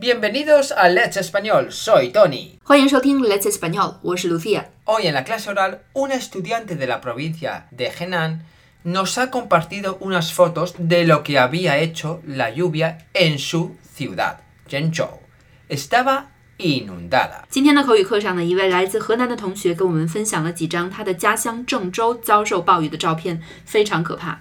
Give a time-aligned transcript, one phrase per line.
[0.00, 2.58] Bienvenidos a Let's Español, soy Tony.
[2.64, 4.64] 欢迎收听 Let's Español，我是 Lucia。
[4.86, 8.46] Hoy en la clase oral, una estudiante de la provincia de Henan
[8.82, 14.38] nos ha compartido unas fotos de lo que había hecho la lluvia en su ciudad,
[14.70, 15.20] Zhengzhou.
[15.68, 17.44] Estaba inundada.
[17.50, 24.40] 今天的口语课上呢，一位来自河南的同学跟我们分享了几张他的家乡郑州遭受暴雨的照片，非常可怕。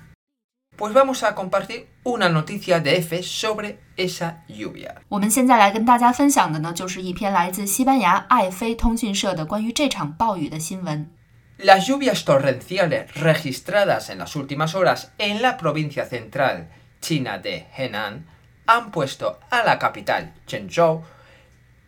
[0.79, 4.97] Pues vamos a compartir una noticia de F sobre esa lluvia.
[5.09, 11.09] 我们现在来跟大家分享的呢，就是一篇来自西班牙爱妃通讯社的关于这场暴雨的新闻。
[11.59, 16.67] Las lluvias torrenciales registradas en las últimas horas en la provincia central
[17.01, 18.25] china de Henan
[18.67, 21.03] han puesto a la capital, Zhengzhou,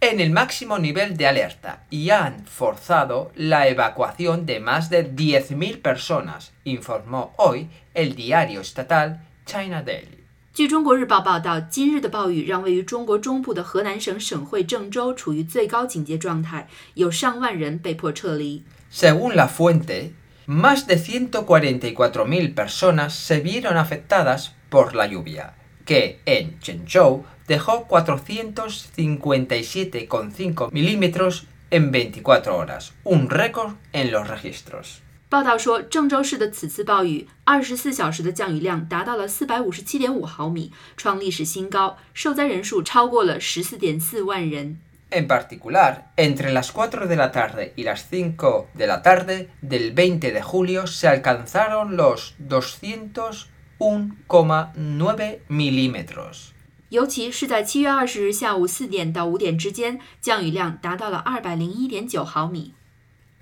[0.01, 5.81] en el máximo nivel de alerta y han forzado la evacuación de más de 10.000
[5.81, 10.25] personas, informó hoy el diario estatal China Daily.
[10.53, 18.63] 据中国日报报道，今日的暴雨让位于中国中部的河南省省会郑州处于最高警戒状态，有上万人被迫撤离。
[18.91, 20.13] Según la fuente,
[20.47, 30.73] más de 144.000 personas se vieron afectadas por la lluvia, que en Zhengzhou dejó 457,5
[30.73, 35.03] milímetros en 24 horas, un récord en los registros.
[35.29, 44.79] 报道说，郑州市的此次暴雨，二十四小时的降雨量达到了四百五十七点五毫米，创历史新高，受灾人数超过了十四点四万人。
[45.11, 49.91] En particular, entre las 4 de la tarde y las 5 de la tarde del
[49.93, 56.55] 20 de julio se alcanzaron los 201,9 milímetros.
[56.91, 62.75] 尤其是在七月二十日下午四点到五点之间，降雨量达到了二百零一点九毫米。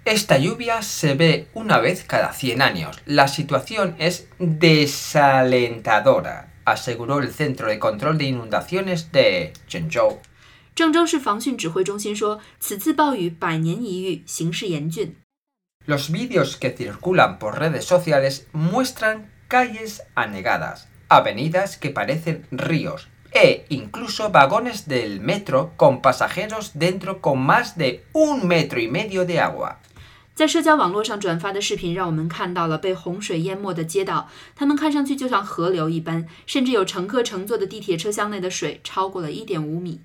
[0.05, 2.98] Esta lluvia se ve una vez cada 100 años.
[3.06, 10.19] La situación es desalentadora, aseguró el Centro de Control de Inundaciones de Zhengzhou.
[10.75, 15.14] 郑州市防汛指挥中心说，此次暴雨百年一遇，形势严峻。
[15.87, 23.65] Los vídeos que circulan por redes sociales muestran calles anegadas, avenidas que parecen ríos e
[23.69, 29.41] incluso vagones del metro con pasajeros dentro con más de un metro y medio de
[29.41, 29.77] agua.
[30.37, 40.00] 在社交网络上转发的视频让我们看到了被洪水淹没的街道，它们看上去就像河流一般，甚至有乘客乘坐的地铁车厢内的水超过了一点五米。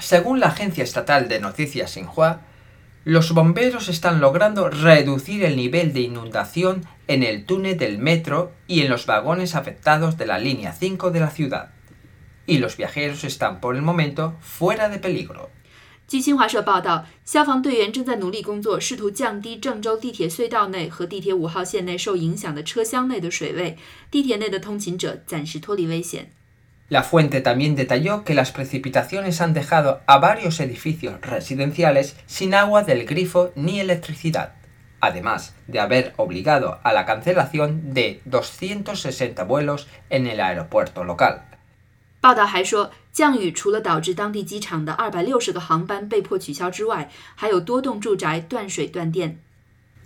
[0.00, 2.40] Según la agencia estatal de noticias Xinhua,
[3.04, 8.80] los bomberos están logrando reducir el nivel de inundación en el túnel del metro y
[8.82, 11.70] en los vagones afectados de la línea 5 de la ciudad.
[12.46, 15.50] Y los viajeros están por el momento fuera de peligro.
[16.08, 23.78] 据新华社报道，消防队员正在努力工作，试图降低郑州地铁隧道内和地铁五号线内受影响的车厢内的水位，
[24.10, 26.32] 地铁内的通勤者暂时脱离危险。
[26.88, 32.82] La fuente también detalló que las precipitaciones han dejado a varios edificios residenciales sin agua
[32.82, 34.54] del grifo ni electricidad,
[34.98, 41.44] además de haber obligado a la cancelación de 260 vuelos en el aeropuerto local.
[42.24, 49.38] 报道还说，降雨除了导致当地机场的二百六十个航班被迫取消之外，还有多栋住宅断水断电。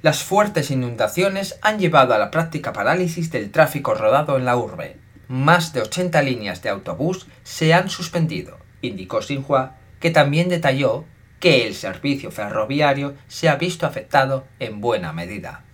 [0.03, 4.99] Las fuertes inundaciones han llevado a la práctica parálisis del tráfico rodado en la urbe.
[5.29, 11.07] Más de 80 líneas de autobús se han suspendido, indicó Xinhua, que también detalló
[11.41, 15.65] que el servicio ferroviario se ha visto afectado en buena medida.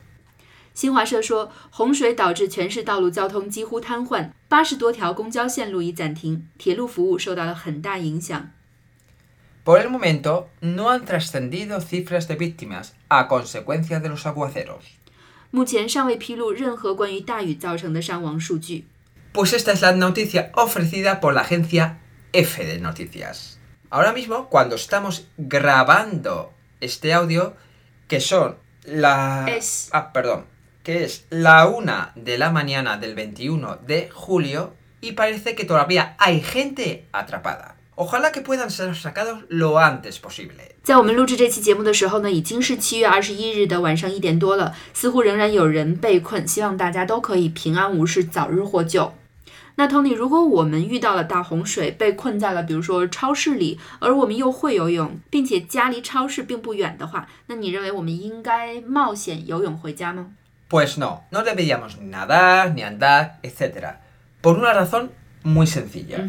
[0.74, 8.50] 新华社说，洪水导致全市道路交通几乎瘫痪，八十多条公交线路已暂停，铁路服务受到了很大影响。
[9.64, 14.84] Por el momento, no han trascendido cifras de víctimas a consecuencia de los aguaceros.
[15.50, 18.84] 目前尚未披露任何关于大雨造成的伤亡数据。
[19.32, 21.98] Pues esta es la noticia ofrecida por la agencia
[22.32, 23.58] F de Noticias.
[23.90, 27.54] Ahora mismo, cuando estamos grabando este audio,
[28.08, 29.46] que son la...
[29.48, 29.88] Es.
[29.92, 30.46] Ah, perdón.
[30.84, 34.72] Que es la una de la mañana del 21 de julio
[35.02, 37.76] y parece que todavía hay gente atrapada.
[37.96, 40.72] Ojalá que puedan ser sacados lo antes posible.
[40.82, 49.12] 在我们录制这期节目的时候呢，已经是七月二十一日的晚上一点多了，似乎仍然有人被困，希望大家都可以平安无事，早日获救。
[49.76, 60.28] 那 Tony，如果我们遇到了大洪水，被困在了比如说超市里，而我们又会游泳，并且家离超市并不远的话，那你认为我们应该冒险游泳回家吗？
[60.67, 63.95] Pues no, no deberíamos ni nadar, ni andar, etc.
[64.41, 65.11] Por una razón
[65.43, 66.27] muy sencilla.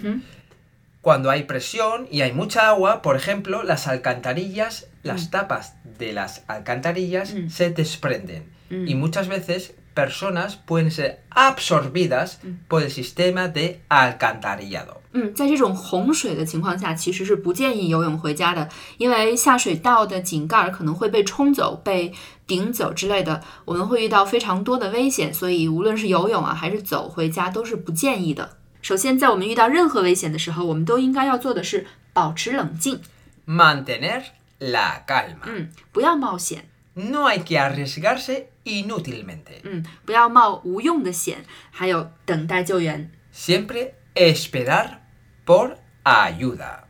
[1.01, 6.43] Cuando hay presión y hay mucha agua, por ejemplo, las alcantarillas, las tapas de las
[6.49, 7.49] alcantarillas Mm.
[7.49, 8.45] se desprenden.
[8.71, 8.89] Mm.
[8.89, 12.38] Y muchas veces personas pueden ser absorbidas
[12.70, 14.98] por el sistema de alcantarillado.
[15.14, 22.14] 嗯，在这种洪水的情况下，其实是不建议游泳回家的，因为下水道的井盖可能会被冲走、被
[22.48, 28.58] 顶走之类的，我们会遇到非常多的危险，所以无论是游泳啊，还是走回家，都是不建议的。
[28.82, 33.02] 首先，在我们遇到任何危险的时候，我们都应该要做的是保持冷静，
[33.46, 34.24] Mantener
[34.60, 35.44] la calma.
[35.46, 39.62] 嗯，不要冒险， No hay que arriesgarse inútilmente.
[39.64, 43.10] 嗯，不要冒无用的险，还有等待救援。
[43.34, 44.98] Siempre esperar
[45.46, 46.82] por ayuda.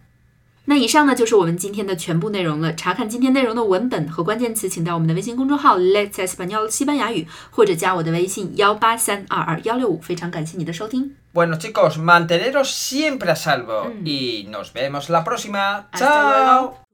[0.66, 2.74] 那以上呢就是我们今天的全部内容了。
[2.74, 10.00] 查看今天内容的文本和关键词，请到我们的微信公众号 Let's Español 西班牙语，或者加我的微信幺八三二二幺六五。
[10.00, 15.88] 非常感谢你的收听， Bueno chicos, manteneros siempre a salvo y nos vemos la próxima.
[15.92, 16.30] Hasta ¡Chao!
[16.30, 16.85] luego.